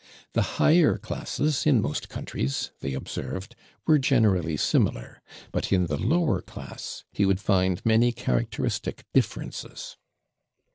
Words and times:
The 0.33 0.41
higher 0.57 0.97
classes, 0.97 1.67
in 1.67 1.79
most 1.79 2.09
countries, 2.09 2.71
they 2.79 2.93
observed 2.95 3.55
were 3.85 3.99
generally 3.99 4.57
similar; 4.57 5.21
but, 5.51 5.71
in 5.71 5.85
the 5.85 5.97
lower 6.01 6.41
class, 6.41 7.03
he 7.11 7.23
would 7.23 7.39
find 7.39 7.85
many 7.85 8.11
characteristic 8.11 9.05
differences. 9.13 9.97